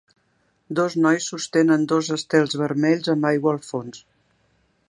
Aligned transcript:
Dos 0.79 0.93
nois 1.03 1.27
sostenen 1.33 1.85
dos 1.93 2.11
estels 2.17 2.57
vermells 2.65 3.15
amb 3.15 3.31
aigua 3.33 3.55
al 3.57 3.65
fons. 3.73 4.05